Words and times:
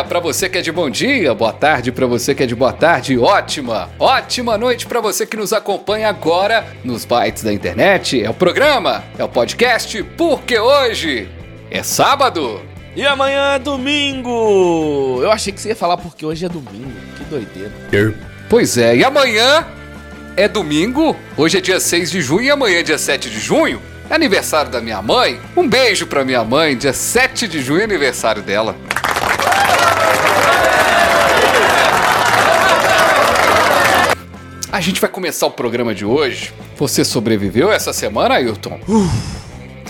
Dia 0.00 0.04
para 0.04 0.20
você 0.20 0.48
que 0.48 0.56
é 0.56 0.62
de 0.62 0.72
bom 0.72 0.88
dia, 0.88 1.34
boa 1.34 1.52
tarde 1.52 1.92
para 1.92 2.06
você 2.06 2.34
que 2.34 2.42
é 2.42 2.46
de 2.46 2.54
boa 2.54 2.72
tarde, 2.72 3.18
ótima, 3.18 3.90
ótima 3.98 4.56
noite 4.56 4.86
para 4.86 5.00
você 5.00 5.26
que 5.26 5.36
nos 5.36 5.52
acompanha 5.52 6.08
agora 6.08 6.66
nos 6.82 7.04
bytes 7.04 7.42
da 7.42 7.52
internet. 7.52 8.22
É 8.22 8.30
o 8.30 8.34
programa, 8.34 9.04
é 9.18 9.24
o 9.24 9.28
podcast, 9.28 10.02
porque 10.16 10.58
hoje 10.58 11.28
é 11.70 11.82
sábado. 11.82 12.62
E 12.96 13.06
amanhã 13.06 13.56
é 13.56 13.58
domingo! 13.58 15.20
Eu 15.22 15.30
achei 15.30 15.52
que 15.52 15.60
você 15.60 15.70
ia 15.70 15.76
falar 15.76 15.96
porque 15.96 16.24
hoje 16.24 16.46
é 16.46 16.48
domingo. 16.48 16.92
Que 17.16 17.24
doideira. 17.24 18.14
Pois 18.48 18.78
é, 18.78 18.96
e 18.96 19.04
amanhã 19.04 19.66
é 20.36 20.48
domingo, 20.48 21.14
hoje 21.36 21.58
é 21.58 21.60
dia 21.60 21.78
6 21.78 22.10
de 22.10 22.22
junho 22.22 22.42
e 22.44 22.50
amanhã 22.50 22.78
é 22.78 22.82
dia 22.82 22.98
7 22.98 23.28
de 23.28 23.38
junho. 23.38 23.82
É 24.08 24.14
aniversário 24.14 24.70
da 24.70 24.80
minha 24.80 25.00
mãe. 25.02 25.38
Um 25.56 25.68
beijo 25.68 26.06
pra 26.06 26.24
minha 26.24 26.42
mãe, 26.42 26.76
dia 26.76 26.92
7 26.92 27.46
de 27.46 27.60
junho 27.62 27.82
é 27.82 27.84
aniversário 27.84 28.42
dela. 28.42 28.74
A 34.72 34.80
gente 34.80 35.00
vai 35.00 35.10
começar 35.10 35.46
o 35.46 35.50
programa 35.50 35.94
de 35.94 36.04
hoje. 36.04 36.54
Você 36.76 37.04
sobreviveu 37.04 37.70
essa 37.70 37.92
semana, 37.92 38.36
Ailton? 38.36 38.80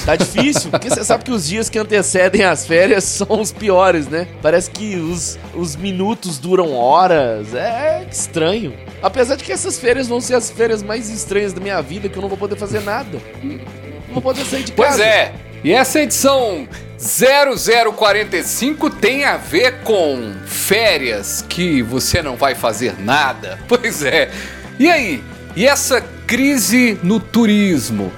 Tá 0.04 0.16
difícil, 0.16 0.70
porque 0.70 0.88
você 0.88 1.04
sabe 1.04 1.22
que 1.22 1.30
os 1.30 1.46
dias 1.46 1.68
que 1.68 1.78
antecedem 1.78 2.42
as 2.42 2.66
férias 2.66 3.04
são 3.06 3.40
os 3.40 3.52
piores, 3.52 4.08
né? 4.08 4.26
Parece 4.42 4.70
que 4.70 4.96
os, 4.96 5.38
os 5.54 5.76
minutos 5.76 6.38
duram 6.38 6.74
horas. 6.74 7.54
É 7.54 8.04
estranho. 8.10 8.74
Apesar 9.02 9.36
de 9.36 9.44
que 9.44 9.52
essas 9.52 9.78
férias 9.78 10.08
vão 10.08 10.20
ser 10.20 10.34
as 10.34 10.50
férias 10.50 10.82
mais 10.82 11.08
estranhas 11.10 11.52
da 11.52 11.60
minha 11.60 11.80
vida, 11.80 12.08
que 12.08 12.16
eu 12.16 12.22
não 12.22 12.28
vou 12.28 12.38
poder 12.38 12.56
fazer 12.56 12.80
nada. 12.80 13.20
Não 13.42 14.14
vou 14.14 14.22
poder 14.22 14.44
sair 14.44 14.64
de 14.64 14.72
casa. 14.72 14.88
Pois 14.88 14.98
é. 14.98 15.32
E 15.62 15.72
essa 15.72 16.00
edição 16.00 16.66
0045 17.00 18.90
tem 18.90 19.24
a 19.24 19.38
ver 19.38 19.78
com 19.82 20.34
férias 20.44 21.42
que 21.48 21.80
você 21.80 22.20
não 22.20 22.36
vai 22.36 22.54
fazer 22.54 22.94
nada. 23.00 23.58
Pois 23.66 24.02
é. 24.02 24.30
E 24.78 24.90
aí? 24.90 25.22
E 25.56 25.66
essa 25.66 26.00
crise 26.26 26.98
no 27.02 27.18
turismo? 27.18 28.12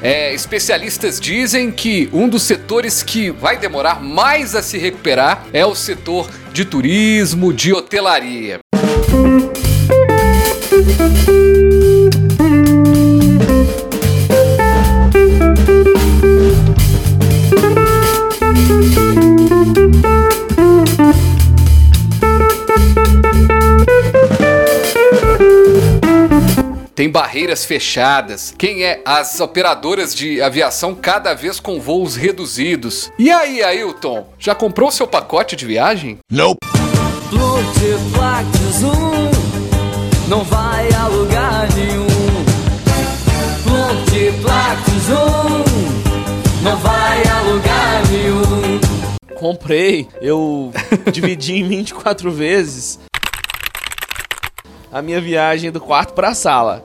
É, 0.00 0.32
especialistas 0.32 1.18
dizem 1.18 1.72
que 1.72 2.08
um 2.12 2.28
dos 2.28 2.44
setores 2.44 3.02
que 3.02 3.30
vai 3.30 3.56
demorar 3.56 4.00
mais 4.00 4.54
a 4.54 4.62
se 4.62 4.78
recuperar 4.78 5.44
é 5.52 5.66
o 5.66 5.74
setor 5.74 6.30
de 6.52 6.64
turismo, 6.64 7.52
de 7.52 7.72
hotelaria. 7.72 8.60
Tem 26.98 27.08
barreiras 27.08 27.64
fechadas. 27.64 28.52
Quem 28.58 28.82
é? 28.82 29.00
As 29.04 29.38
operadoras 29.38 30.12
de 30.12 30.42
aviação 30.42 30.96
cada 30.96 31.32
vez 31.32 31.60
com 31.60 31.80
voos 31.80 32.16
reduzidos. 32.16 33.08
E 33.16 33.30
aí, 33.30 33.62
Ailton? 33.62 34.26
Já 34.36 34.52
comprou 34.52 34.90
seu 34.90 35.06
pacote 35.06 35.54
de 35.54 35.64
viagem? 35.64 36.18
Um 36.28 36.50
não 40.28 40.42
vai 40.42 40.88
a 40.92 41.06
lugar 41.06 41.68
nenhum. 41.76 42.08
Um 43.64 43.94
não 46.64 46.76
vai 46.78 47.22
a 47.28 47.40
lugar 47.42 48.02
nenhum. 48.10 48.80
Comprei, 49.36 50.08
eu 50.20 50.72
dividi 51.12 51.60
em 51.60 51.68
24 51.68 52.32
vezes 52.32 52.98
a 54.98 55.02
minha 55.02 55.20
viagem 55.20 55.70
do 55.70 55.80
quarto 55.80 56.12
pra 56.12 56.34
sala. 56.34 56.84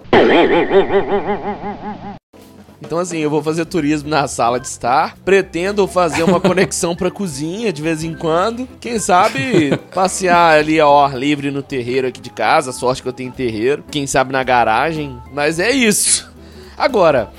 Então 2.80 3.00
assim, 3.00 3.20
eu 3.20 3.30
vou 3.30 3.42
fazer 3.42 3.66
turismo 3.66 4.10
na 4.10 4.28
sala 4.28 4.60
de 4.60 4.68
estar, 4.68 5.18
pretendo 5.26 5.88
fazer 5.88 6.22
uma 6.24 6.40
conexão 6.42 6.96
pra 6.96 7.10
cozinha 7.10 7.74
de 7.74 7.82
vez 7.82 8.04
em 8.04 8.14
quando, 8.14 8.68
quem 8.80 9.00
sabe 9.00 9.76
passear 9.94 10.60
ali 10.60 10.80
ao 10.80 11.04
ar 11.04 11.18
livre 11.18 11.50
no 11.50 11.64
terreiro 11.64 12.08
aqui 12.08 12.22
de 12.22 12.30
casa, 12.30 12.72
sorte 12.72 13.02
que 13.02 13.08
eu 13.08 13.14
tenho 13.14 13.32
terreiro, 13.32 13.84
quem 13.90 14.06
sabe 14.06 14.32
na 14.32 14.44
garagem, 14.44 15.18
mas 15.34 15.60
é 15.60 15.72
isso. 15.72 16.32
Agora, 16.78 17.32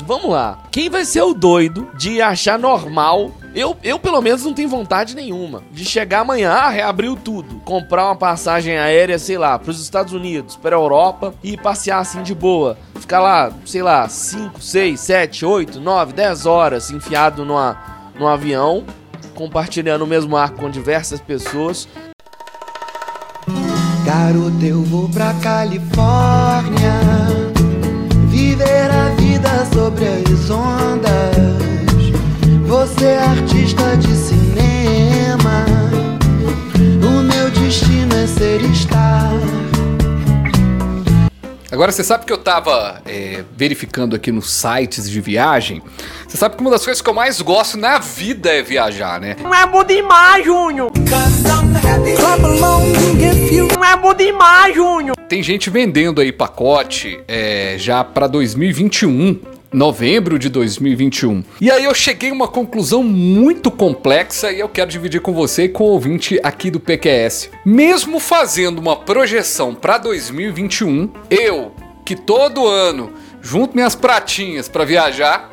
vamos 0.00 0.30
lá. 0.30 0.58
Quem 0.70 0.88
vai 0.88 1.04
ser 1.04 1.22
o 1.22 1.34
doido 1.34 1.88
de 1.96 2.20
achar 2.20 2.58
normal? 2.58 3.32
Eu, 3.54 3.76
eu 3.82 3.98
pelo 3.98 4.20
menos 4.20 4.44
não 4.44 4.52
tenho 4.52 4.68
vontade 4.68 5.14
nenhuma 5.16 5.62
de 5.72 5.84
chegar 5.84 6.20
amanhã, 6.20 6.52
ah, 6.52 6.68
reabriu 6.68 7.16
tudo, 7.16 7.60
comprar 7.64 8.06
uma 8.06 8.14
passagem 8.14 8.78
aérea, 8.78 9.18
sei 9.18 9.36
lá, 9.36 9.58
para 9.58 9.70
os 9.70 9.82
Estados 9.82 10.12
Unidos, 10.12 10.56
para 10.56 10.76
a 10.76 10.78
Europa 10.78 11.34
e 11.42 11.56
passear 11.56 11.98
assim 11.98 12.22
de 12.22 12.34
boa. 12.34 12.78
Ficar 12.94 13.20
lá, 13.20 13.50
sei 13.64 13.82
lá, 13.82 14.08
5, 14.08 14.60
6, 14.60 15.00
7, 15.00 15.44
8, 15.44 15.80
9, 15.80 16.12
10 16.12 16.46
horas 16.46 16.90
enfiado 16.90 17.44
numa, 17.44 17.76
num 18.18 18.28
avião, 18.28 18.84
compartilhando 19.34 20.02
o 20.02 20.06
mesmo 20.06 20.36
ar 20.36 20.50
com 20.50 20.70
diversas 20.70 21.20
pessoas. 21.20 21.88
Garoto, 24.04 24.64
eu 24.64 24.82
vou 24.82 25.08
pra 25.08 25.34
Califórnia 25.34 27.00
Viver 28.30 28.90
a 28.90 29.19
vida 29.40 29.64
sobre 29.72 30.06
as 30.06 30.49
Agora 41.80 41.92
você 41.92 42.04
sabe 42.04 42.26
que 42.26 42.32
eu 42.34 42.36
tava 42.36 43.00
é, 43.06 43.42
verificando 43.56 44.14
aqui 44.14 44.30
nos 44.30 44.50
sites 44.50 45.08
de 45.08 45.18
viagem. 45.18 45.80
Você 46.28 46.36
sabe 46.36 46.54
que 46.54 46.60
uma 46.60 46.70
das 46.70 46.84
coisas 46.84 47.00
que 47.00 47.08
eu 47.08 47.14
mais 47.14 47.40
gosto 47.40 47.78
na 47.78 47.98
vida 47.98 48.50
é 48.50 48.60
viajar, 48.60 49.18
né? 49.18 49.34
Não 49.42 49.54
é 49.54 49.66
bom 49.66 49.82
demais, 49.82 50.44
Júnior. 50.44 50.92
Não 53.74 53.82
é 53.82 53.96
bom 53.96 54.12
demais, 54.12 54.74
Júnior. 54.74 55.16
Tem 55.26 55.42
gente 55.42 55.70
vendendo 55.70 56.20
aí 56.20 56.30
pacote 56.30 57.18
é, 57.26 57.76
já 57.78 58.04
pra 58.04 58.26
2021. 58.26 59.40
Novembro 59.72 60.36
de 60.36 60.48
2021. 60.48 61.44
E 61.60 61.70
aí 61.70 61.84
eu 61.84 61.94
cheguei 61.94 62.30
a 62.30 62.32
uma 62.32 62.48
conclusão 62.48 63.04
muito 63.04 63.70
complexa 63.70 64.50
e 64.50 64.58
eu 64.58 64.68
quero 64.68 64.90
dividir 64.90 65.20
com 65.20 65.32
você 65.32 65.64
e 65.64 65.68
com 65.68 65.84
o 65.84 65.88
ouvinte 65.88 66.40
aqui 66.42 66.72
do 66.72 66.80
PQS. 66.80 67.50
Mesmo 67.64 68.18
fazendo 68.18 68.80
uma 68.80 68.96
projeção 68.96 69.72
para 69.72 69.96
2021, 69.98 71.12
eu, 71.30 71.72
que 72.04 72.16
todo 72.16 72.66
ano 72.66 73.12
junto 73.40 73.76
minhas 73.76 73.94
pratinhas 73.94 74.68
para 74.68 74.84
viajar, 74.84 75.50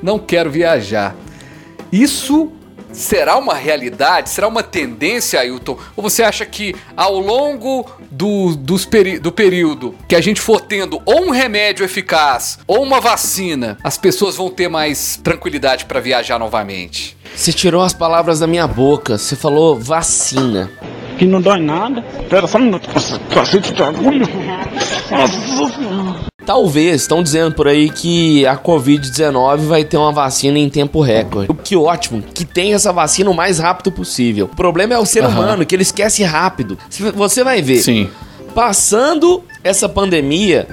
não 0.00 0.16
quero 0.18 0.48
viajar. 0.48 1.16
Isso 1.90 2.52
será 2.98 3.36
uma 3.36 3.54
realidade? 3.54 4.30
Será 4.30 4.48
uma 4.48 4.62
tendência, 4.62 5.40
Ailton? 5.40 5.78
Ou 5.96 6.02
você 6.02 6.22
acha 6.22 6.44
que 6.44 6.74
ao 6.96 7.18
longo 7.18 7.88
do, 8.10 8.56
dos 8.56 8.84
peri 8.84 9.18
do 9.18 9.30
período 9.32 9.94
que 10.08 10.16
a 10.16 10.20
gente 10.20 10.40
for 10.40 10.60
tendo 10.60 11.00
ou 11.04 11.26
um 11.26 11.30
remédio 11.30 11.84
eficaz 11.84 12.58
ou 12.66 12.82
uma 12.82 13.00
vacina, 13.00 13.78
as 13.82 13.96
pessoas 13.96 14.36
vão 14.36 14.50
ter 14.50 14.68
mais 14.68 15.16
tranquilidade 15.22 15.84
para 15.84 16.00
viajar 16.00 16.38
novamente? 16.38 17.16
Você 17.34 17.52
tirou 17.52 17.82
as 17.82 17.92
palavras 17.92 18.40
da 18.40 18.46
minha 18.46 18.66
boca, 18.66 19.16
você 19.16 19.36
falou 19.36 19.78
vacina. 19.78 20.70
que 21.18 21.24
não 21.24 21.40
dói 21.40 21.60
nada. 21.60 22.02
Pera 22.28 22.46
só 22.46 22.58
um 22.58 22.62
minuto. 22.62 22.88
Cacete 23.32 23.72
de 23.72 23.82
agulha. 23.82 24.26
Nossa 25.10 25.76
senhora. 25.76 26.28
Talvez, 26.48 27.02
estão 27.02 27.22
dizendo 27.22 27.54
por 27.54 27.68
aí 27.68 27.90
que 27.90 28.46
a 28.46 28.56
Covid-19 28.56 29.58
vai 29.66 29.84
ter 29.84 29.98
uma 29.98 30.10
vacina 30.10 30.58
em 30.58 30.70
tempo 30.70 31.02
recorde. 31.02 31.52
Que 31.62 31.76
ótimo, 31.76 32.22
que 32.22 32.42
tem 32.42 32.72
essa 32.72 32.90
vacina 32.90 33.28
o 33.28 33.34
mais 33.34 33.58
rápido 33.58 33.92
possível. 33.92 34.48
O 34.50 34.56
problema 34.56 34.94
é 34.94 34.98
o 34.98 35.04
ser 35.04 35.24
Aham. 35.24 35.40
humano, 35.40 35.66
que 35.66 35.74
ele 35.74 35.82
esquece 35.82 36.24
rápido. 36.24 36.78
Você 37.14 37.44
vai 37.44 37.60
ver, 37.60 37.82
Sim. 37.82 38.08
passando 38.54 39.44
essa 39.62 39.90
pandemia, 39.90 40.66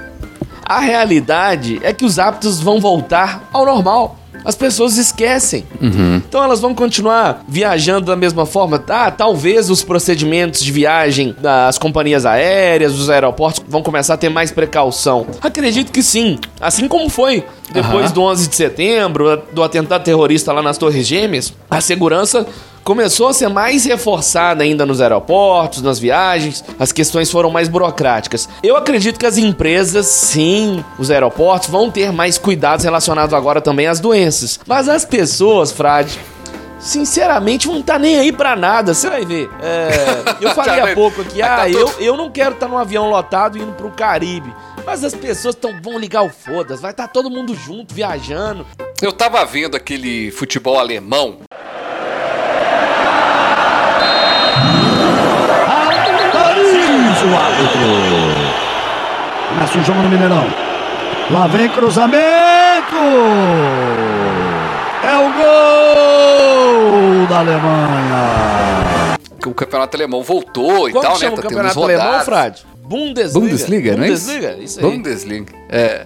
a 0.63 0.79
realidade 0.79 1.77
é 1.83 1.91
que 1.91 2.05
os 2.05 2.19
hábitos 2.19 2.61
vão 2.61 2.79
voltar 2.79 3.49
ao 3.51 3.65
normal. 3.65 4.17
As 4.45 4.55
pessoas 4.55 4.97
esquecem. 4.97 5.65
Então 6.27 6.43
elas 6.43 6.61
vão 6.61 6.73
continuar 6.73 7.43
viajando 7.47 8.05
da 8.05 8.15
mesma 8.15 8.45
forma. 8.45 8.81
Ah, 8.87 9.09
talvez 9.09 9.69
os 9.69 9.83
procedimentos 9.83 10.63
de 10.63 10.71
viagem 10.71 11.35
das 11.41 11.77
companhias 11.79 12.25
aéreas, 12.25 12.93
dos 12.93 13.09
aeroportos 13.09 13.63
vão 13.67 13.81
começar 13.81 14.13
a 14.13 14.17
ter 14.17 14.29
mais 14.29 14.51
precaução. 14.51 15.25
Acredito 15.41 15.91
que 15.91 16.03
sim. 16.03 16.37
Assim 16.61 16.87
como 16.87 17.09
foi 17.09 17.43
depois 17.71 18.05
Aham. 18.05 18.13
do 18.13 18.21
11 18.21 18.47
de 18.47 18.55
setembro, 18.55 19.41
do 19.51 19.63
atentado 19.63 20.03
terrorista 20.03 20.53
lá 20.53 20.61
nas 20.61 20.77
Torres 20.77 21.07
Gêmeas, 21.07 21.51
a 21.69 21.81
segurança 21.81 22.45
começou 22.85 23.29
a 23.29 23.33
ser 23.33 23.49
mais 23.49 23.83
reforçada 23.83 24.63
ainda 24.63 24.85
nos 24.85 25.01
aeroportos, 25.01 25.81
nas 25.81 25.97
viagens, 25.97 26.63
as 26.79 26.91
questões 26.91 27.31
foram 27.31 27.49
mais 27.49 27.67
burocráticas. 27.67 28.47
Eu 28.61 28.77
acredito 28.77 29.19
que 29.19 29.25
as 29.25 29.39
empresas, 29.39 30.05
sim, 30.05 30.85
os 30.99 31.09
aeroportos, 31.09 31.67
vão 31.67 31.89
ter 31.89 32.13
mais 32.13 32.37
cuidados 32.37 32.85
relacionados 32.85 33.33
agora 33.33 33.59
também 33.59 33.87
às 33.87 33.99
doenças. 33.99 34.59
Mas 34.67 34.87
as 34.87 35.03
pessoas, 35.03 35.71
Frade, 35.71 36.19
sinceramente 36.79 37.67
não 37.67 37.81
tá 37.81 37.97
nem 37.97 38.17
aí 38.19 38.31
pra 38.31 38.55
nada, 38.55 38.93
você 38.93 39.09
vai 39.09 39.25
ver. 39.25 39.49
É, 39.63 39.89
eu 40.45 40.51
falei 40.51 40.79
há 40.79 40.93
pouco 40.93 41.21
aqui, 41.21 41.39
Tá 41.39 41.63
ah, 41.63 41.69
eu, 41.69 41.91
eu 41.99 42.15
não 42.15 42.29
quero 42.29 42.53
estar 42.53 42.67
num 42.67 42.77
avião 42.77 43.09
lotado 43.09 43.57
indo 43.57 43.73
pro 43.73 43.89
Caribe. 43.89 44.53
Mas 44.85 45.03
as 45.03 45.15
pessoas 45.15 45.55
tão, 45.55 45.81
vão 45.81 45.97
ligar 45.97 46.21
o 46.21 46.29
foda-se, 46.29 46.79
vai 46.79 46.91
estar 46.91 47.07
todo 47.07 47.31
mundo 47.31 47.55
junto, 47.55 47.95
viajando. 47.95 48.63
Eu 49.01 49.11
tava 49.11 49.43
vendo 49.43 49.75
aquele 49.75 50.29
futebol 50.29 50.77
alemão. 50.77 51.39
O 59.79 59.83
jogo 59.83 60.01
no 60.01 60.09
Mineirão. 60.09 60.45
Lá 61.29 61.47
vem 61.47 61.67
cruzamento. 61.69 62.95
É 65.03 65.15
o 65.17 65.33
gol 65.33 67.27
da 67.27 67.39
Alemanha. 67.39 69.15
O 69.45 69.53
campeonato 69.53 69.97
alemão 69.97 70.23
voltou 70.23 70.89
e 70.89 70.91
Como 70.91 71.03
tal, 71.03 71.11
né? 71.11 71.17
o 71.17 71.19
Tá 71.19 71.29
tendo 71.29 71.41
campeonato 71.41 71.79
uns 71.79 71.83
alemão. 71.83 72.21
Frade? 72.21 72.65
Bundesliga. 72.77 73.39
Bundesliga, 73.39 73.97
não 73.97 74.03
é 74.03 74.09
isso? 74.09 74.25
Bundesliga, 74.25 74.57
isso 74.63 74.79
aí. 74.79 74.85
Bundesliga. 74.85 75.53
É. 75.69 76.05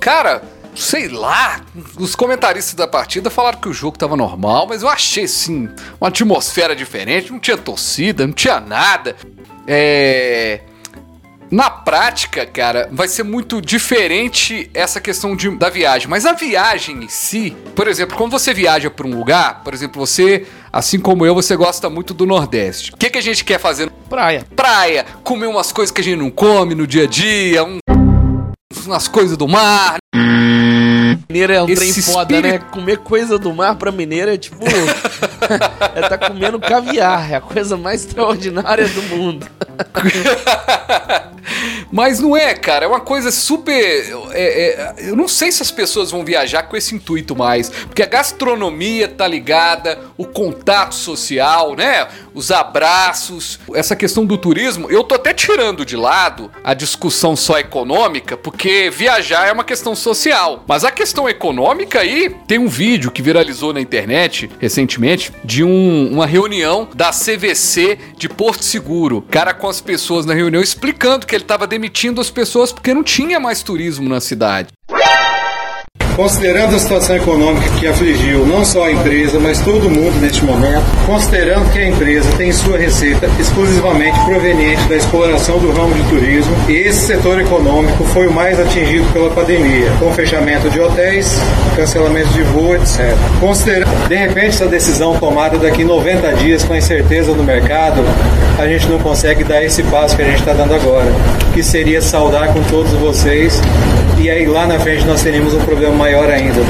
Cara, 0.00 0.42
sei 0.74 1.08
lá, 1.08 1.60
os 1.98 2.14
comentaristas 2.14 2.74
da 2.74 2.86
partida 2.86 3.30
falaram 3.30 3.58
que 3.58 3.68
o 3.68 3.72
jogo 3.72 3.98
tava 3.98 4.16
normal, 4.16 4.66
mas 4.68 4.82
eu 4.82 4.88
achei, 4.88 5.24
assim, 5.24 5.68
uma 6.00 6.08
atmosfera 6.08 6.74
diferente, 6.74 7.30
não 7.32 7.38
tinha 7.38 7.56
torcida, 7.56 8.26
não 8.26 8.34
tinha 8.34 8.60
nada. 8.60 9.16
É. 9.66 10.60
Na 11.50 11.70
prática, 11.70 12.44
cara, 12.44 12.88
vai 12.90 13.06
ser 13.06 13.22
muito 13.22 13.60
diferente 13.62 14.68
essa 14.74 15.00
questão 15.00 15.36
de- 15.36 15.50
da 15.56 15.70
viagem. 15.70 16.08
Mas 16.08 16.26
a 16.26 16.32
viagem 16.32 17.04
em 17.04 17.08
si, 17.08 17.56
por 17.74 17.86
exemplo, 17.86 18.16
quando 18.16 18.32
você 18.32 18.52
viaja 18.52 18.90
para 18.90 19.06
um 19.06 19.16
lugar, 19.16 19.62
por 19.62 19.72
exemplo, 19.72 20.04
você, 20.04 20.44
assim 20.72 20.98
como 20.98 21.24
eu, 21.24 21.34
você 21.34 21.54
gosta 21.54 21.88
muito 21.88 22.12
do 22.12 22.26
Nordeste. 22.26 22.92
O 22.92 22.96
que, 22.96 23.08
que 23.10 23.18
a 23.18 23.22
gente 23.22 23.44
quer 23.44 23.60
fazer 23.60 23.90
Praia. 24.08 24.44
praia, 24.56 25.06
comer 25.22 25.46
umas 25.46 25.70
coisas 25.72 25.92
que 25.92 26.00
a 26.00 26.04
gente 26.04 26.18
não 26.18 26.30
come 26.30 26.74
no 26.74 26.86
dia 26.86 27.04
a 27.04 27.06
dia, 27.06 27.62
um- 27.64 27.78
umas 28.84 29.06
coisas 29.06 29.36
do 29.36 29.46
mar. 29.46 29.96
Mineiro 31.28 31.52
é 31.52 31.62
um 31.62 31.66
trem 31.66 31.88
Esse 31.90 32.02
foda, 32.02 32.34
espírito- 32.34 32.64
né? 32.64 32.70
Comer 32.70 32.98
coisa 32.98 33.38
do 33.38 33.52
mar 33.54 33.76
pra 33.76 33.90
mineiro 33.92 34.30
é 34.30 34.36
tipo. 34.36 34.64
é 35.94 36.08
tá 36.08 36.16
comendo 36.18 36.58
caviar. 36.60 37.30
É 37.30 37.36
a 37.36 37.40
coisa 37.40 37.76
mais 37.76 38.04
extraordinária 38.04 38.86
do 38.88 39.02
mundo. 39.02 39.46
Mas 41.90 42.20
não 42.20 42.36
é, 42.36 42.54
cara, 42.54 42.84
é 42.84 42.88
uma 42.88 43.00
coisa 43.00 43.30
super. 43.30 43.74
é- 44.32 44.94
é- 45.02 45.08
eu 45.10 45.16
não 45.16 45.28
sei 45.28 45.50
se 45.52 45.62
as 45.62 45.70
pessoas 45.70 46.10
vão 46.10 46.24
viajar 46.24 46.64
com 46.64 46.76
esse 46.76 46.94
intuito 46.94 47.34
mais. 47.36 47.68
Porque 47.70 48.02
a 48.02 48.06
gastronomia 48.06 49.08
tá 49.08 49.26
ligada, 49.26 49.98
o 50.16 50.24
contato 50.26 50.94
social, 50.94 51.74
né? 51.76 52.06
Os 52.34 52.50
abraços, 52.50 53.58
essa 53.74 53.96
questão 53.96 54.24
do 54.26 54.36
turismo. 54.36 54.90
Eu 54.90 55.02
tô 55.04 55.14
até 55.14 55.32
tirando 55.32 55.84
de 55.84 55.96
lado 55.96 56.50
a 56.62 56.74
discussão 56.74 57.34
só 57.36 57.58
econômica, 57.58 58.36
porque 58.36 58.90
viajar 58.90 59.46
é 59.48 59.52
uma 59.52 59.64
questão 59.64 59.94
social. 59.94 60.64
Mas 60.66 60.84
a 60.84 60.90
questão 60.90 61.28
econômica 61.28 62.00
aí, 62.00 62.34
tem 62.46 62.58
um 62.58 62.68
vídeo 62.68 63.10
que 63.10 63.22
viralizou 63.22 63.72
na 63.72 63.80
internet 63.80 64.50
recentemente 64.58 65.32
de 65.44 65.64
um- 65.64 66.10
uma 66.12 66.26
reunião 66.26 66.88
da 66.94 67.12
CVC 67.12 67.98
de 68.16 68.28
Porto 68.28 68.64
Seguro. 68.64 69.22
Cara 69.30 69.54
com 69.54 69.68
as 69.68 69.80
pessoas 69.80 70.26
na 70.26 70.34
reunião 70.34 70.62
explicando 70.62 71.26
que 71.26 71.34
ele 71.34 71.44
estava 71.44 71.66
demitindo 71.76 72.22
as 72.22 72.30
pessoas 72.30 72.72
porque 72.72 72.94
não 72.94 73.04
tinha 73.04 73.38
mais 73.38 73.62
turismo 73.62 74.08
na 74.08 74.18
cidade. 74.18 74.72
Considerando 76.16 76.74
a 76.74 76.78
situação 76.78 77.14
econômica 77.14 77.68
que 77.78 77.86
afligiu 77.86 78.46
não 78.46 78.64
só 78.64 78.84
a 78.86 78.90
empresa, 78.90 79.38
mas 79.38 79.60
todo 79.60 79.90
mundo 79.90 80.18
neste 80.18 80.42
momento, 80.42 80.82
considerando 81.04 81.70
que 81.70 81.78
a 81.78 81.88
empresa 81.88 82.26
tem 82.38 82.50
sua 82.52 82.78
receita 82.78 83.28
exclusivamente 83.38 84.18
proveniente 84.24 84.82
da 84.88 84.96
exploração 84.96 85.58
do 85.58 85.70
ramo 85.72 85.94
de 85.94 86.02
turismo, 86.04 86.56
e 86.70 86.72
esse 86.72 87.06
setor 87.06 87.38
econômico 87.38 88.02
foi 88.04 88.26
o 88.26 88.32
mais 88.32 88.58
atingido 88.58 89.04
pela 89.12 89.28
pandemia, 89.28 89.90
com 89.98 90.10
fechamento 90.14 90.70
de 90.70 90.80
hotéis, 90.80 91.38
cancelamento 91.76 92.30
de 92.30 92.42
voo, 92.44 92.74
etc. 92.74 93.14
Considerando, 93.38 94.08
de 94.08 94.16
repente, 94.16 94.48
essa 94.48 94.66
decisão 94.66 95.18
tomada 95.18 95.58
daqui 95.58 95.84
90 95.84 96.32
dias 96.36 96.64
com 96.64 96.72
a 96.72 96.78
incerteza 96.78 97.34
no 97.34 97.44
mercado, 97.44 98.02
a 98.58 98.66
gente 98.66 98.88
não 98.88 98.98
consegue 98.98 99.44
dar 99.44 99.62
esse 99.62 99.82
passo 99.82 100.16
que 100.16 100.22
a 100.22 100.24
gente 100.24 100.38
está 100.38 100.54
dando 100.54 100.74
agora, 100.74 101.12
que 101.52 101.62
seria 101.62 102.00
saudar 102.00 102.54
com 102.54 102.62
todos 102.62 102.90
vocês 102.92 103.60
e 104.18 104.30
aí 104.30 104.46
lá 104.46 104.66
na 104.66 104.78
frente 104.78 105.04
nós 105.04 105.22
teríamos 105.22 105.52
um 105.52 105.60
problema 105.60 105.94
maior 106.06 106.30
ainda. 106.30 106.60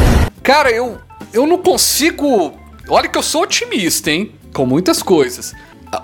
Cara, 0.42 0.70
eu, 0.70 0.96
eu 1.32 1.46
não 1.46 1.56
consigo. 1.58 2.52
Olha 2.88 3.08
que 3.08 3.18
eu 3.18 3.22
sou 3.22 3.42
otimista, 3.42 4.10
hein? 4.10 4.32
Com 4.54 4.64
muitas 4.64 5.02
coisas. 5.02 5.52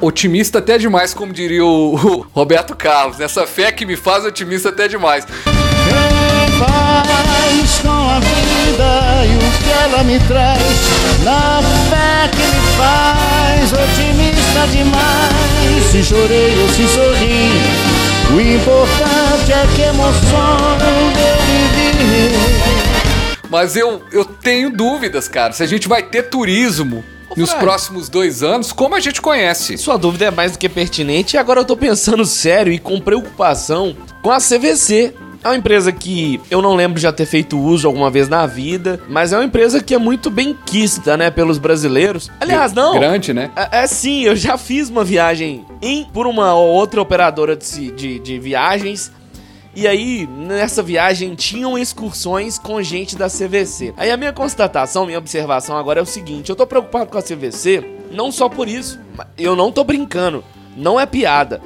Otimista 0.00 0.58
até 0.58 0.76
demais, 0.76 1.14
como 1.14 1.32
diria 1.32 1.64
o, 1.64 1.94
o 1.96 2.26
Roberto 2.32 2.76
Carlos. 2.76 3.16
Nessa 3.18 3.46
fé 3.46 3.72
que 3.72 3.86
me 3.86 3.96
faz 3.96 4.24
otimista 4.24 4.68
até 4.68 4.86
demais. 4.86 5.24
Paz 5.24 5.40
com 7.80 7.88
a 7.88 8.20
vida 8.20 9.24
e 9.24 9.34
o 9.36 9.38
que 9.62 9.70
ela 9.82 10.04
me 10.04 10.18
traz. 10.20 10.62
Na 11.24 11.62
fé 11.88 12.28
que 12.30 12.42
me 12.42 12.60
faz 12.76 13.72
otimista 13.72 14.66
demais. 14.70 15.84
Se 15.90 16.02
chorei 16.02 16.54
ou 16.60 16.68
se 16.68 16.86
sorri, 16.88 17.50
o 18.34 18.40
importante 18.40 19.52
é 19.52 19.66
que 19.74 19.82
emoções 19.82 21.16
eu 21.16 21.36
vivi. 21.46 22.91
Mas 23.52 23.76
eu, 23.76 24.00
eu 24.10 24.24
tenho 24.24 24.70
dúvidas, 24.70 25.28
cara. 25.28 25.52
Se 25.52 25.62
a 25.62 25.66
gente 25.66 25.86
vai 25.86 26.02
ter 26.02 26.22
turismo 26.30 27.04
nos 27.36 27.52
próximos 27.52 28.08
dois 28.08 28.42
anos, 28.42 28.72
como 28.72 28.94
a 28.94 29.00
gente 29.00 29.20
conhece. 29.20 29.76
Sua 29.76 29.98
dúvida 29.98 30.24
é 30.24 30.30
mais 30.30 30.52
do 30.52 30.58
que 30.58 30.70
pertinente 30.70 31.36
e 31.36 31.38
agora 31.38 31.60
eu 31.60 31.64
tô 31.64 31.76
pensando 31.76 32.24
sério 32.24 32.72
e 32.72 32.78
com 32.78 32.98
preocupação 32.98 33.94
com 34.22 34.30
a 34.30 34.38
CVC. 34.38 35.14
É 35.44 35.48
uma 35.48 35.56
empresa 35.56 35.92
que 35.92 36.40
eu 36.50 36.62
não 36.62 36.74
lembro 36.74 36.96
de 36.96 37.02
já 37.02 37.12
ter 37.12 37.26
feito 37.26 37.58
uso 37.58 37.86
alguma 37.86 38.08
vez 38.10 38.26
na 38.26 38.46
vida, 38.46 39.00
mas 39.06 39.34
é 39.34 39.36
uma 39.36 39.44
empresa 39.44 39.82
que 39.82 39.92
é 39.92 39.98
muito 39.98 40.30
bem 40.30 40.56
quista, 40.64 41.14
né, 41.16 41.30
pelos 41.30 41.58
brasileiros. 41.58 42.30
Aliás, 42.40 42.72
não. 42.72 42.94
Grande, 42.98 43.34
né? 43.34 43.50
É, 43.54 43.82
é 43.82 43.86
sim, 43.86 44.22
eu 44.22 44.34
já 44.34 44.56
fiz 44.56 44.88
uma 44.88 45.04
viagem 45.04 45.66
em, 45.82 46.04
por 46.04 46.26
uma 46.26 46.54
outra 46.54 47.02
operadora 47.02 47.54
de, 47.54 47.90
de, 47.90 48.18
de 48.18 48.38
viagens. 48.38 49.10
E 49.74 49.88
aí, 49.88 50.26
nessa 50.26 50.82
viagem, 50.82 51.34
tinham 51.34 51.78
excursões 51.78 52.58
com 52.58 52.82
gente 52.82 53.16
da 53.16 53.28
CVC. 53.28 53.94
Aí 53.96 54.10
a 54.10 54.18
minha 54.18 54.32
constatação, 54.32 55.06
minha 55.06 55.18
observação 55.18 55.76
agora 55.78 55.98
é 55.98 56.02
o 56.02 56.06
seguinte: 56.06 56.50
eu 56.50 56.56
tô 56.56 56.66
preocupado 56.66 57.10
com 57.10 57.16
a 57.16 57.22
CVC, 57.22 57.82
não 58.10 58.30
só 58.30 58.50
por 58.50 58.68
isso, 58.68 59.00
eu 59.38 59.56
não 59.56 59.72
tô 59.72 59.82
brincando, 59.82 60.44
não 60.76 61.00
é 61.00 61.06
piada. 61.06 61.62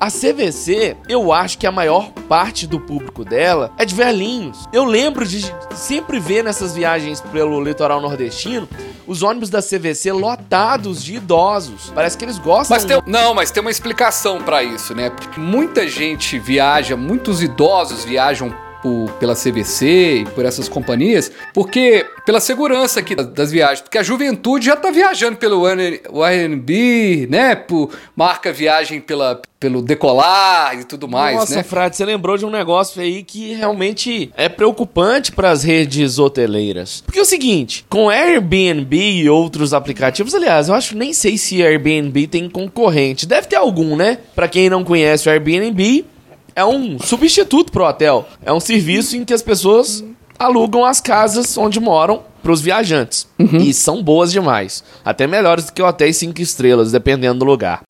A 0.00 0.10
CVC, 0.10 0.96
eu 1.08 1.32
acho 1.32 1.58
que 1.58 1.66
a 1.66 1.70
maior 1.70 2.10
parte 2.28 2.66
do 2.66 2.80
público 2.80 3.24
dela 3.24 3.70
é 3.78 3.84
de 3.84 3.94
velhinhos. 3.94 4.66
Eu 4.72 4.84
lembro 4.84 5.24
de 5.24 5.42
sempre 5.76 6.18
ver 6.18 6.42
nessas 6.42 6.74
viagens 6.74 7.20
pelo 7.20 7.62
litoral 7.62 8.00
nordestino 8.00 8.68
os 9.06 9.22
ônibus 9.22 9.50
da 9.50 9.60
CVC 9.60 10.12
lotados 10.12 11.02
de 11.02 11.16
idosos. 11.16 11.92
Parece 11.94 12.16
que 12.16 12.24
eles 12.24 12.38
gostam. 12.38 12.76
Mas 12.76 12.84
tem, 12.84 13.02
não, 13.06 13.34
mas 13.34 13.50
tem 13.50 13.60
uma 13.60 13.70
explicação 13.70 14.42
pra 14.42 14.62
isso, 14.62 14.94
né? 14.94 15.10
Porque 15.10 15.38
muita 15.38 15.86
gente 15.88 16.38
viaja, 16.38 16.96
muitos 16.96 17.42
idosos 17.42 18.04
viajam 18.04 18.54
por- 18.82 19.10
pela 19.20 19.34
CVC 19.34 20.22
e 20.22 20.24
por 20.34 20.44
essas 20.44 20.68
companhias, 20.68 21.30
porque 21.54 22.04
pela 22.26 22.40
segurança 22.40 23.00
aqui 23.00 23.14
das, 23.14 23.50
viagens, 23.50 23.80
porque 23.80 23.98
a 23.98 24.02
juventude 24.02 24.66
já 24.66 24.76
tá 24.76 24.90
viajando 24.90 25.36
pelo 25.36 25.64
ANB, 25.66 27.26
né? 27.28 27.54
Por 27.54 27.90
marca 28.14 28.52
viagem 28.52 29.00
pela, 29.00 29.40
pelo 29.58 29.82
decolar 29.82 30.78
e 30.78 30.84
tudo 30.84 31.08
mais, 31.08 31.36
Nossa, 31.36 31.56
né? 31.56 31.62
Frade, 31.62 31.96
você 31.96 32.04
lembrou 32.04 32.36
de 32.36 32.44
um 32.44 32.50
negócio 32.50 33.00
aí 33.00 33.22
que 33.22 33.54
realmente 33.54 34.30
é 34.36 34.48
preocupante 34.48 35.32
para 35.32 35.50
as 35.50 35.62
redes 35.62 36.18
hoteleiras. 36.18 37.02
Porque 37.04 37.18
é 37.18 37.22
o 37.22 37.26
seguinte, 37.26 37.84
com 37.88 38.08
Airbnb 38.08 38.96
e 38.96 39.28
outros 39.28 39.72
aplicativos, 39.74 40.34
aliás, 40.34 40.68
eu 40.68 40.74
acho 40.74 40.96
nem 40.96 41.12
sei 41.12 41.36
se 41.38 41.62
Airbnb 41.62 42.26
tem 42.26 42.48
concorrente. 42.48 43.26
Deve 43.26 43.46
ter 43.46 43.56
algum, 43.56 43.96
né? 43.96 44.18
Para 44.34 44.48
quem 44.48 44.68
não 44.70 44.84
conhece 44.84 45.28
o 45.28 45.32
Airbnb, 45.32 46.04
é 46.54 46.64
um 46.64 46.98
substituto 46.98 47.72
pro 47.72 47.84
hotel. 47.84 48.26
É 48.44 48.52
um 48.52 48.60
serviço 48.60 49.16
em 49.16 49.24
que 49.24 49.34
as 49.34 49.42
pessoas 49.42 50.04
alugam 50.38 50.84
as 50.84 51.00
casas 51.00 51.56
onde 51.56 51.80
moram 51.80 52.22
pros 52.42 52.60
viajantes. 52.60 53.28
Uhum. 53.38 53.58
E 53.58 53.72
são 53.72 54.02
boas 54.02 54.32
demais. 54.32 54.82
Até 55.04 55.26
melhores 55.26 55.66
do 55.66 55.72
que 55.72 55.82
hotéis 55.82 56.16
5 56.16 56.40
estrelas, 56.40 56.92
dependendo 56.92 57.40
do 57.40 57.44
lugar. 57.44 57.82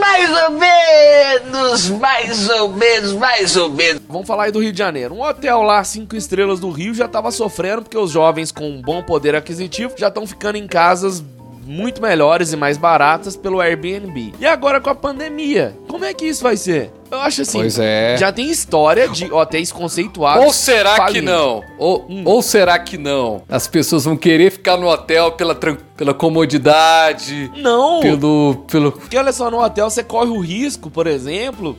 Mais 0.00 0.30
ou 0.30 0.50
menos, 0.50 1.88
mais 1.90 2.48
ou 2.48 2.68
menos, 2.70 3.12
mais 3.12 3.56
ou 3.56 3.70
menos. 3.70 4.02
Vamos 4.08 4.26
falar 4.26 4.44
aí 4.44 4.52
do 4.52 4.60
Rio 4.60 4.72
de 4.72 4.78
Janeiro. 4.78 5.14
Um 5.14 5.22
hotel 5.22 5.62
lá, 5.62 5.82
5 5.82 6.16
estrelas 6.16 6.60
do 6.60 6.70
Rio, 6.70 6.94
já 6.94 7.06
tava 7.06 7.30
sofrendo 7.30 7.82
porque 7.82 7.98
os 7.98 8.10
jovens 8.10 8.50
com 8.50 8.68
um 8.68 8.80
bom 8.80 9.02
poder 9.02 9.34
aquisitivo 9.34 9.94
já 9.96 10.08
estão 10.08 10.26
ficando 10.26 10.56
em 10.56 10.66
casas 10.66 11.22
muito 11.66 12.00
melhores 12.00 12.52
e 12.52 12.56
mais 12.56 12.76
baratas 12.78 13.36
pelo 13.36 13.60
Airbnb. 13.60 14.32
E 14.40 14.46
agora 14.46 14.80
com 14.80 14.88
a 14.88 14.94
pandemia, 14.94 15.76
como 15.88 16.04
é 16.04 16.14
que 16.14 16.24
isso 16.24 16.42
vai 16.42 16.56
ser? 16.56 16.92
Eu 17.10 17.18
acho 17.20 17.42
assim, 17.42 17.58
Pois 17.58 17.78
é. 17.78 18.16
já 18.16 18.32
tem 18.32 18.48
história 18.50 19.08
de 19.08 19.30
hotéis 19.32 19.70
conceituados. 19.72 20.44
Ou 20.44 20.52
será 20.52 20.92
que 20.92 20.96
falindo. 20.96 21.30
não? 21.30 21.62
Ou, 21.78 22.06
Hum. 22.08 22.22
ou 22.24 22.42
será 22.42 22.78
que 22.78 22.96
não? 22.96 23.42
As 23.48 23.66
pessoas 23.68 24.04
vão 24.04 24.16
querer 24.16 24.50
ficar 24.50 24.76
no 24.76 24.88
hotel 24.88 25.32
pela, 25.32 25.54
pela 25.54 26.14
comodidade, 26.14 27.50
Não! 27.56 28.00
pelo, 28.00 28.64
pelo... 28.70 28.92
Porque 28.92 29.16
olha 29.16 29.32
só, 29.32 29.50
no 29.50 29.62
hotel 29.62 29.88
você 29.90 30.02
corre 30.02 30.30
o 30.30 30.40
risco, 30.40 30.90
por 30.90 31.06
exemplo, 31.06 31.76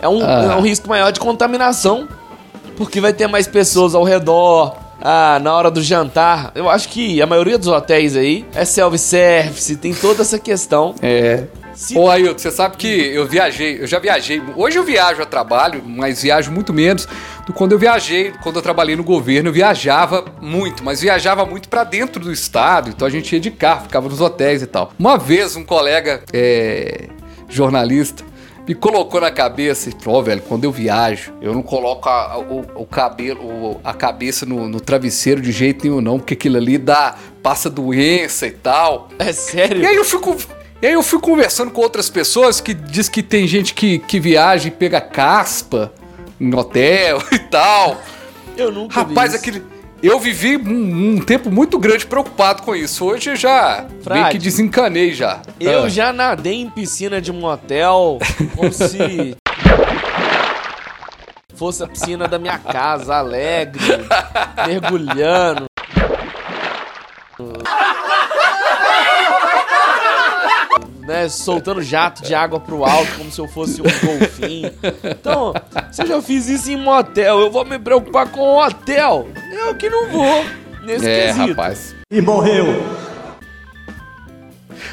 é 0.00 0.08
um, 0.08 0.22
Ah. 0.24 0.52
é 0.52 0.56
um 0.56 0.60
risco 0.60 0.88
maior 0.88 1.10
de 1.10 1.20
contaminação. 1.20 2.08
Porque 2.76 3.00
vai 3.00 3.12
ter 3.12 3.28
mais 3.28 3.46
pessoas 3.46 3.94
ao 3.94 4.02
redor. 4.02 4.74
Ah, 5.06 5.38
na 5.42 5.52
hora 5.54 5.70
do 5.70 5.82
jantar. 5.82 6.50
Eu 6.54 6.68
acho 6.70 6.88
que 6.88 7.20
a 7.20 7.26
maioria 7.26 7.58
dos 7.58 7.68
hotéis 7.68 8.16
aí 8.16 8.44
é 8.54 8.64
self-service, 8.64 9.76
tem 9.76 9.92
toda 9.92 10.22
essa 10.22 10.38
questão. 10.38 10.94
É. 11.02 11.44
Se- 11.74 11.98
Ô, 11.98 12.08
Ailton, 12.08 12.38
você 12.38 12.50
sabe 12.52 12.76
que 12.76 12.86
eu 12.86 13.26
viajei, 13.26 13.82
eu 13.82 13.86
já 13.86 13.98
viajei. 13.98 14.40
Hoje 14.56 14.78
eu 14.78 14.84
viajo 14.84 15.20
a 15.20 15.26
trabalho, 15.26 15.82
mas 15.84 16.22
viajo 16.22 16.50
muito 16.52 16.72
menos 16.72 17.06
do 17.46 17.52
quando 17.52 17.72
eu 17.72 17.78
viajei, 17.78 18.32
quando 18.44 18.56
eu 18.56 18.62
trabalhei 18.62 18.94
no 18.96 19.02
governo. 19.04 19.48
Eu 19.48 19.52
viajava 19.52 20.24
muito, 20.40 20.84
mas 20.84 21.00
viajava 21.00 21.44
muito 21.44 21.68
pra 21.68 21.82
dentro 21.84 22.22
do 22.22 22.32
estado. 22.32 22.88
Então 22.90 23.06
a 23.06 23.10
gente 23.10 23.32
ia 23.34 23.40
de 23.40 23.50
carro, 23.50 23.82
ficava 23.82 24.08
nos 24.08 24.20
hotéis 24.20 24.62
e 24.62 24.66
tal. 24.68 24.92
Uma 24.98 25.18
vez 25.18 25.56
um 25.56 25.64
colega 25.64 26.22
é, 26.32 27.08
jornalista 27.48 28.24
me 28.66 28.74
colocou 28.74 29.20
na 29.20 29.30
cabeça 29.30 29.88
e 29.90 29.92
falou: 30.00 30.20
Ó, 30.20 30.22
velho, 30.22 30.42
quando 30.42 30.64
eu 30.64 30.72
viajo, 30.72 31.32
eu 31.40 31.52
não 31.52 31.62
coloco 31.62 32.08
a- 32.08 32.32
a- 32.32 32.38
o, 32.38 32.64
o 32.76 32.86
cabelo, 32.86 33.80
a 33.84 33.92
cabeça 33.92 34.46
no, 34.46 34.68
no 34.68 34.80
travesseiro 34.80 35.40
de 35.40 35.52
jeito 35.52 35.84
nenhum, 35.84 36.00
não, 36.00 36.18
porque 36.18 36.34
aquilo 36.34 36.56
ali 36.56 36.78
dá, 36.78 37.16
passa 37.42 37.68
doença 37.68 38.46
e 38.46 38.50
tal. 38.52 39.08
É 39.18 39.32
sério? 39.32 39.82
E 39.82 39.86
aí 39.86 39.96
eu 39.96 40.04
fico. 40.04 40.36
E 40.82 40.86
aí 40.86 40.92
eu 40.92 41.02
fui 41.02 41.18
conversando 41.20 41.70
com 41.70 41.80
outras 41.80 42.10
pessoas 42.10 42.60
que 42.60 42.74
diz 42.74 43.08
que 43.08 43.22
tem 43.22 43.46
gente 43.46 43.72
que, 43.74 43.98
que 44.00 44.20
viaja 44.20 44.68
e 44.68 44.70
pega 44.70 45.00
caspa 45.00 45.92
em 46.40 46.54
hotel 46.54 47.22
e 47.32 47.38
tal. 47.38 48.00
Eu 48.56 48.70
nunca 48.70 48.94
Rapaz, 49.00 49.32
vi 49.32 49.38
isso. 49.38 49.48
aquele. 49.48 49.73
Eu 50.02 50.20
vivi 50.20 50.56
um, 50.56 51.14
um 51.16 51.20
tempo 51.20 51.50
muito 51.50 51.78
grande 51.78 52.06
preocupado 52.06 52.62
com 52.62 52.74
isso. 52.76 53.04
Hoje 53.06 53.30
eu 53.30 53.36
já 53.36 53.86
meio 53.88 54.02
Frade, 54.02 54.30
que 54.30 54.38
desencanei 54.38 55.14
já. 55.14 55.40
Eu 55.58 55.84
Ah. 55.84 55.88
já 55.88 56.12
nadei 56.12 56.60
em 56.60 56.68
piscina 56.68 57.20
de 57.22 57.32
um 57.32 57.44
hotel 57.44 58.18
como 58.54 58.70
se 58.72 59.34
fosse 61.54 61.82
a 61.82 61.86
piscina 61.86 62.28
da 62.28 62.38
minha 62.38 62.58
casa, 62.58 63.14
alegre, 63.16 63.80
mergulhando. 64.66 65.64
Né, 71.06 71.28
soltando 71.28 71.82
jato 71.82 72.22
de 72.22 72.34
água 72.34 72.58
pro 72.58 72.82
alto 72.84 73.12
como 73.18 73.30
se 73.30 73.38
eu 73.38 73.46
fosse 73.46 73.80
um 73.82 73.84
golfinho. 73.84 74.72
Então, 75.04 75.52
se 75.92 76.02
eu 76.02 76.06
já 76.06 76.22
fiz 76.22 76.48
isso 76.48 76.70
em 76.70 76.76
motel, 76.76 77.40
eu 77.40 77.50
vou 77.50 77.64
me 77.64 77.78
preocupar 77.78 78.30
com 78.30 78.40
o 78.40 78.64
hotel. 78.66 79.28
Eu 79.52 79.74
que 79.74 79.90
não 79.90 80.08
vou 80.08 80.44
nesse 80.82 81.06
É, 81.06 81.26
quesito. 81.26 81.48
rapaz. 81.48 81.94
E 82.10 82.22
morreu. 82.22 82.82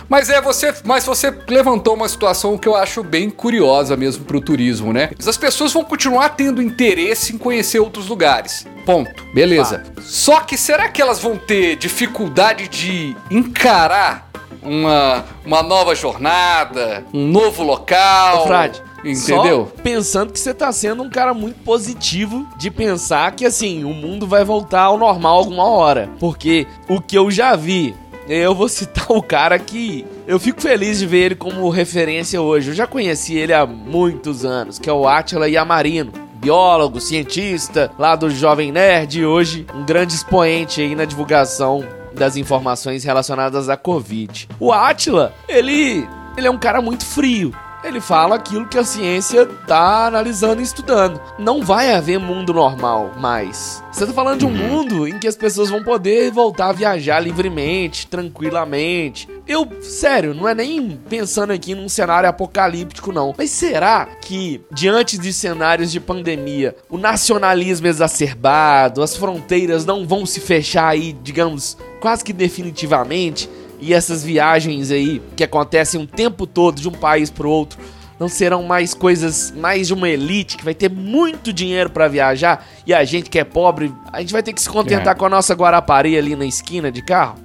Mas 0.09 0.29
é, 0.29 0.41
você, 0.41 0.73
mas 0.83 1.05
você 1.05 1.33
levantou 1.47 1.93
uma 1.93 2.09
situação 2.09 2.57
que 2.57 2.67
eu 2.67 2.75
acho 2.75 3.01
bem 3.01 3.29
curiosa 3.29 3.95
mesmo 3.95 4.25
pro 4.25 4.41
turismo, 4.41 4.91
né? 4.91 5.11
As 5.25 5.37
pessoas 5.37 5.71
vão 5.71 5.85
continuar 5.85 6.29
tendo 6.29 6.61
interesse 6.61 7.33
em 7.33 7.37
conhecer 7.37 7.79
outros 7.79 8.07
lugares. 8.09 8.67
Ponto. 8.85 9.23
Beleza. 9.33 9.83
Só 10.01 10.41
que 10.41 10.57
será 10.57 10.89
que 10.89 11.01
elas 11.01 11.19
vão 11.19 11.37
ter 11.37 11.77
dificuldade 11.77 12.67
de 12.67 13.15
encarar 13.29 14.29
uma, 14.61 15.25
uma 15.45 15.63
nova 15.63 15.95
jornada, 15.95 17.05
um 17.13 17.27
novo 17.27 17.63
local? 17.63 18.43
Ô, 18.43 18.47
Frade, 18.47 18.81
Entendeu? 19.03 19.71
Só 19.75 19.81
pensando 19.81 20.31
que 20.31 20.39
você 20.39 20.53
tá 20.53 20.71
sendo 20.71 21.03
um 21.03 21.09
cara 21.09 21.33
muito 21.33 21.59
positivo 21.63 22.47
de 22.57 22.69
pensar 22.69 23.31
que, 23.31 23.45
assim, 23.45 23.83
o 23.83 23.93
mundo 23.93 24.27
vai 24.27 24.43
voltar 24.43 24.83
ao 24.83 24.97
normal 24.97 25.37
alguma 25.37 25.67
hora. 25.67 26.09
Porque 26.19 26.67
o 26.87 27.01
que 27.01 27.17
eu 27.17 27.31
já 27.31 27.55
vi, 27.55 27.95
eu 28.27 28.53
vou 28.53 28.69
citar 28.69 29.07
o 29.09 29.21
cara 29.21 29.57
que 29.57 30.05
eu 30.27 30.39
fico 30.39 30.61
feliz 30.61 30.99
de 30.99 31.07
ver 31.07 31.25
ele 31.25 31.35
como 31.35 31.69
referência 31.69 32.41
hoje. 32.41 32.69
Eu 32.69 32.75
já 32.75 32.85
conheci 32.85 33.35
ele 33.35 33.53
há 33.53 33.65
muitos 33.65 34.45
anos, 34.45 34.77
que 34.77 34.89
é 34.89 34.93
o 34.93 35.07
Átila 35.07 35.49
Yamarino. 35.49 36.11
Biólogo, 36.35 36.99
cientista, 36.99 37.91
lá 37.99 38.15
do 38.15 38.27
Jovem 38.31 38.71
Nerd, 38.71 39.23
hoje 39.23 39.63
um 39.75 39.85
grande 39.85 40.15
expoente 40.15 40.81
aí 40.81 40.95
na 40.95 41.05
divulgação 41.05 41.85
das 42.13 42.35
informações 42.35 43.03
relacionadas 43.03 43.69
à 43.69 43.77
Covid. 43.77 44.47
O 44.59 44.71
Átila, 44.71 45.33
ele, 45.47 46.07
ele 46.37 46.47
é 46.47 46.51
um 46.51 46.57
cara 46.57 46.81
muito 46.81 47.05
frio. 47.05 47.53
Ele 47.83 47.99
fala 47.99 48.35
aquilo 48.35 48.67
que 48.67 48.77
a 48.77 48.83
ciência 48.83 49.45
tá 49.45 50.05
analisando 50.05 50.61
e 50.61 50.63
estudando. 50.63 51.19
Não 51.39 51.63
vai 51.63 51.93
haver 51.93 52.19
mundo 52.19 52.53
normal 52.53 53.11
mais. 53.17 53.83
Você 53.91 54.05
tá 54.05 54.13
falando 54.13 54.39
de 54.39 54.45
um 54.45 54.51
mundo 54.51 55.07
em 55.07 55.17
que 55.17 55.27
as 55.27 55.35
pessoas 55.35 55.69
vão 55.69 55.83
poder 55.83 56.31
voltar 56.31 56.69
a 56.69 56.73
viajar 56.73 57.19
livremente, 57.19 58.05
tranquilamente. 58.05 59.27
Eu, 59.47 59.67
sério, 59.81 60.33
não 60.33 60.47
é 60.47 60.53
nem 60.53 60.99
pensando 61.09 61.51
aqui 61.51 61.73
num 61.73 61.89
cenário 61.89 62.29
apocalíptico, 62.29 63.11
não. 63.11 63.33
Mas 63.35 63.49
será 63.49 64.05
que, 64.05 64.61
diante 64.71 65.17
de 65.17 65.33
cenários 65.33 65.91
de 65.91 65.99
pandemia, 65.99 66.75
o 66.89 66.97
nacionalismo 66.97 67.87
exacerbado, 67.87 69.01
as 69.01 69.17
fronteiras 69.17 69.85
não 69.85 70.07
vão 70.07 70.25
se 70.25 70.39
fechar 70.39 70.87
aí, 70.87 71.13
digamos, 71.13 71.77
quase 71.99 72.23
que 72.23 72.31
definitivamente? 72.31 73.49
E 73.81 73.93
essas 73.93 74.23
viagens 74.23 74.91
aí 74.91 75.21
que 75.35 75.43
acontecem 75.43 75.99
o 76.01 76.05
tempo 76.07 76.45
todo 76.45 76.79
de 76.79 76.87
um 76.87 76.91
país 76.91 77.29
pro 77.31 77.49
outro 77.49 77.79
não 78.19 78.27
serão 78.29 78.61
mais 78.61 78.93
coisas 78.93 79.51
mais 79.57 79.87
de 79.87 79.93
uma 79.95 80.07
elite 80.07 80.55
que 80.55 80.63
vai 80.63 80.75
ter 80.75 80.89
muito 80.91 81.51
dinheiro 81.51 81.89
pra 81.89 82.07
viajar 82.07 82.63
e 82.85 82.93
a 82.93 83.03
gente 83.03 83.27
que 83.31 83.39
é 83.39 83.43
pobre, 83.43 83.91
a 84.13 84.19
gente 84.19 84.31
vai 84.31 84.43
ter 84.43 84.53
que 84.53 84.61
se 84.61 84.69
contentar 84.69 85.15
É. 85.15 85.17
com 85.17 85.25
a 85.25 85.29
nossa 85.29 85.55
Guarapari 85.55 86.15
ali 86.15 86.35
na 86.35 86.45
esquina 86.45 86.91
de 86.91 87.01
carro? 87.01 87.35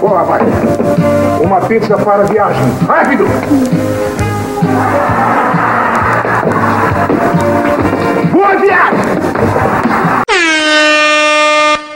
Boa, 0.00 0.22
vai. 0.22 0.40
Uma 1.42 1.60
pizza 1.62 1.96
para 1.96 2.22
viagem. 2.24 2.62
Rápido! 2.86 3.24
Boa 8.32 8.56
viagem! 8.56 9.51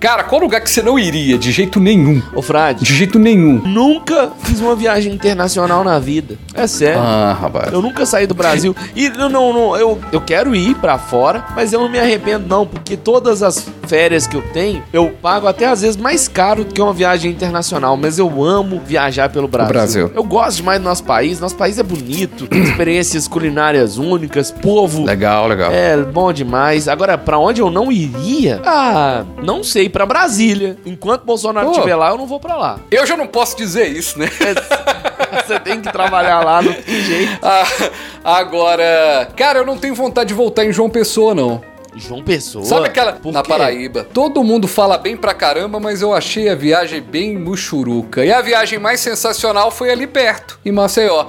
Cara, 0.07 0.23
qual 0.23 0.41
lugar 0.41 0.61
que 0.61 0.71
você 0.71 0.83
não 0.83 0.97
iria 0.97 1.37
de 1.37 1.51
jeito 1.51 1.81
nenhum? 1.81 2.23
Ô 2.33 2.41
Frade, 2.41 2.85
De 2.85 2.95
jeito 2.95 3.19
nenhum. 3.19 3.61
nunca 3.65 4.31
fiz 4.45 4.61
uma 4.61 4.77
viagem 4.77 5.13
internacional 5.13 5.83
na 5.83 5.99
vida. 5.99 6.39
É 6.55 6.65
sério. 6.69 7.01
Ah, 7.03 7.37
rapaz. 7.41 7.73
Eu 7.73 7.83
nunca 7.83 8.07
saí 8.07 8.25
do 8.25 8.33
Brasil. 8.33 8.73
E 8.95 9.09
não, 9.09 9.29
não, 9.29 9.53
não, 9.53 9.77
eu, 9.77 9.99
eu 10.13 10.21
quero 10.21 10.55
ir 10.55 10.77
pra 10.77 10.97
fora, 10.97 11.45
mas 11.57 11.73
eu 11.73 11.81
não 11.81 11.89
me 11.89 11.99
arrependo, 11.99 12.47
não, 12.47 12.65
porque 12.65 12.97
todas 12.97 13.43
as 13.43 13.67
férias 13.89 14.29
que 14.29 14.37
eu 14.37 14.43
tenho, 14.53 14.81
eu 14.93 15.11
pago 15.11 15.49
até 15.49 15.67
às 15.67 15.81
vezes 15.83 15.97
mais 15.97 16.29
caro 16.29 16.63
do 16.65 16.73
que 16.73 16.81
uma 16.81 16.93
viagem 16.93 17.33
internacional. 17.33 17.97
Mas 17.97 18.17
eu 18.17 18.45
amo 18.45 18.81
viajar 18.87 19.29
pelo 19.29 19.49
Brasil. 19.49 19.73
Brasil. 19.73 20.13
Eu 20.15 20.23
gosto 20.23 20.59
demais 20.59 20.79
do 20.81 20.85
nosso 20.85 21.03
país. 21.03 21.41
Nosso 21.41 21.57
país 21.57 21.81
é 21.81 21.83
bonito, 21.83 22.47
tem 22.47 22.63
experiências 22.63 23.27
culinárias 23.27 23.99
únicas, 23.99 24.53
povo. 24.53 25.05
Legal, 25.05 25.49
legal. 25.49 25.73
É 25.73 25.97
bom 25.97 26.33
demais. 26.33 26.87
Agora, 26.87 27.19
pra 27.19 27.39
onde 27.41 27.61
eu 27.61 27.73
não 27.73 27.91
iria? 27.91 28.63
Ah, 28.65 29.25
não 29.43 29.65
sei, 29.65 29.96
pra 29.97 30.05
Brasília. 30.05 30.77
Enquanto 30.85 31.25
Bolsonaro 31.25 31.71
estiver 31.71 31.97
lá, 31.97 32.11
eu 32.11 32.19
não 32.19 32.27
vou 32.27 32.39
pra 32.39 32.55
lá. 32.55 32.81
Eu 32.91 33.07
já 33.07 33.17
não 33.17 33.27
posso 33.27 33.57
dizer 33.57 33.87
isso, 33.87 34.19
né? 34.19 34.29
Você 35.47 35.59
tem 35.61 35.81
que 35.81 35.91
trabalhar 35.91 36.45
lá, 36.45 36.61
não 36.61 36.73
tem 36.75 37.03
jeito. 37.03 37.41
Ah, 37.43 38.39
agora, 38.39 39.29
cara, 39.37 39.61
eu 39.61 39.67
não 39.67 39.79
tenho 39.79 39.95
vontade 39.95 40.29
de 40.29 40.35
voltar 40.35 40.65
em 40.65 40.73
João 40.73 40.91
Pessoa, 40.91 41.35
não. 41.35 41.63
João 41.95 42.23
Pessoa. 42.23 42.65
Sabe 42.65 42.87
aquela. 42.89 43.13
Por 43.13 43.33
Na 43.33 43.43
quê? 43.43 43.49
Paraíba. 43.49 44.05
Todo 44.13 44.43
mundo 44.45 44.67
fala 44.67 44.99
bem 44.99 45.17
pra 45.17 45.33
caramba, 45.33 45.79
mas 45.81 46.03
eu 46.03 46.13
achei 46.13 46.49
a 46.49 46.55
viagem 46.55 47.01
bem 47.01 47.39
muxuruca. 47.39 48.25
E 48.25 48.33
a 48.33 48.43
viagem 48.43 48.79
mais 48.79 49.01
sensacional 49.01 49.71
foi 49.71 49.91
ali 49.91 50.07
perto, 50.07 50.59
em 50.65 50.73
Maceió. 50.73 51.27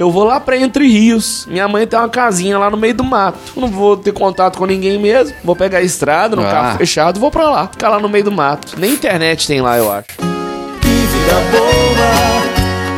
Eu 0.00 0.10
vou 0.10 0.24
lá 0.24 0.40
pra 0.40 0.56
Entre 0.56 0.88
Rios. 0.88 1.44
Minha 1.46 1.68
mãe 1.68 1.86
tem 1.86 1.98
uma 1.98 2.08
casinha 2.08 2.56
lá 2.58 2.70
no 2.70 2.76
meio 2.78 2.94
do 2.94 3.04
mato. 3.04 3.38
Não 3.54 3.68
vou 3.68 3.98
ter 3.98 4.12
contato 4.12 4.56
com 4.56 4.64
ninguém 4.64 4.98
mesmo. 4.98 5.36
Vou 5.44 5.54
pegar 5.54 5.76
a 5.76 5.82
estrada 5.82 6.34
no 6.34 6.40
Ah. 6.42 6.50
carro 6.50 6.78
fechado, 6.78 7.20
vou 7.20 7.30
pra 7.30 7.50
lá. 7.50 7.68
Ficar 7.68 7.90
lá 7.90 8.00
no 8.00 8.08
meio 8.08 8.24
do 8.24 8.32
mato. 8.32 8.80
Nem 8.80 8.94
internet 8.94 9.46
tem 9.46 9.60
lá, 9.60 9.76
eu 9.76 9.92
acho. 9.92 10.06
Que 10.16 10.88
vida 10.88 11.34
boa, 11.52 12.10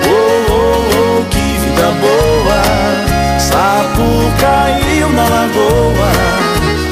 oh, 0.06 0.52
oh, 0.52 1.20
oh, 1.20 1.24
que 1.28 1.38
vida 1.38 1.90
boa. 2.00 2.62
Sabe 3.40 3.96
por 3.96 4.40
caiu 4.40 5.08
na 5.10 5.24
lagoa. 5.24 6.12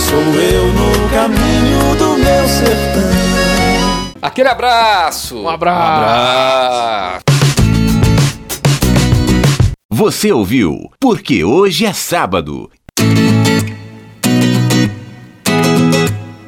Sou 0.00 0.18
eu 0.18 0.66
no 0.72 1.08
caminho 1.10 1.94
do 1.94 2.18
meu 2.18 2.48
sertão. 2.48 3.10
Aquele 4.20 4.48
abraço! 4.48 5.36
Um 5.38 5.48
abraço. 5.48 5.80
Um 5.80 5.86
abraço. 5.86 7.29
Você 10.00 10.32
ouviu 10.32 10.90
Porque 10.98 11.44
Hoje 11.44 11.84
é 11.84 11.92
Sábado. 11.92 12.70